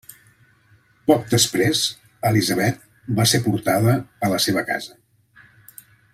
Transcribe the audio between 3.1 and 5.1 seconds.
va ser portada a la seva casa.